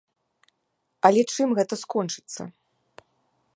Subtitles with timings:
[1.09, 2.43] Але чым гэта скончыцца?